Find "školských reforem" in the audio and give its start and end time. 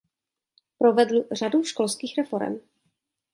1.63-2.59